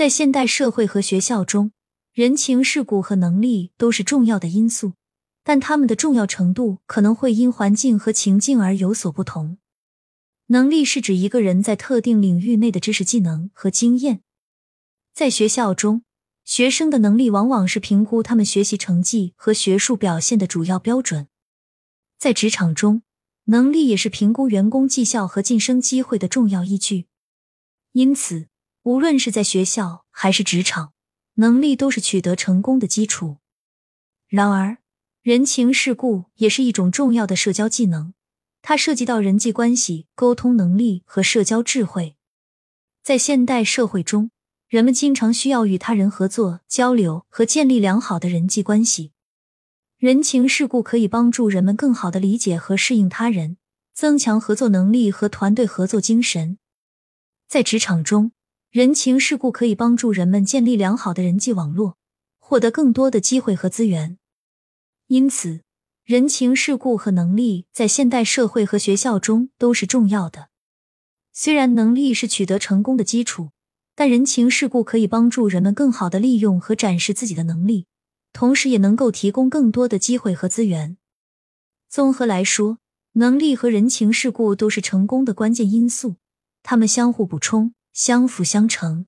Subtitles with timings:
[0.00, 1.72] 在现代社会和学校中，
[2.14, 4.94] 人情世故和能力都是重要的因素，
[5.44, 9.58] 但它们的重要程度可能会因环境和情境而有所不同。
[10.46, 14.22] 能力是指一个人在特定领域内的知识、技能和经验。
[15.12, 16.02] 在学校中，
[16.46, 21.28] 学生的能力往往是评估他们学习成绩和学术表现的主要标准。
[22.18, 23.02] 在职场中，
[23.44, 27.04] 能力也是评估员工绩效和晋升机会的重要依据。
[27.92, 28.46] 因此，
[28.82, 30.94] 无论是在学校还是职场，
[31.34, 33.36] 能力都是取得成功的基础。
[34.26, 34.78] 然而，
[35.22, 38.14] 人情世故也是一种重要的社交技能。
[38.62, 42.16] 它涉及到人际关系、沟通能力和社交智慧。
[43.02, 44.30] 在现代社会中，
[44.68, 49.12] 人们经常需要与他人合作、交流和建立良好的人际关系。
[49.96, 53.56] 人情世故可以帮助人们更好的理解和适应他人，
[53.94, 56.58] 增强合作能力和团队合作精神。
[57.48, 58.32] 在职场中，
[58.70, 61.96] 人情世故可以帮助人们建立良好的人际网络，
[62.38, 64.16] 获得更多的机会和资源。
[65.08, 65.62] 因此，
[66.04, 70.50] 人情世故和能力在现代社会和学校中都是重要的。
[71.32, 73.50] 虽然能力是取得成功的基础，
[73.96, 77.88] 但人情世故可以帮助人们更好的利用和展示自己的能力，
[78.32, 80.96] 同时也能够提供更多的机会和资源。
[81.88, 82.78] 综合来说，
[83.14, 86.18] 能力和人情世故都是成功的关键因素，
[86.62, 89.06] 它们相互补充，相辅相成。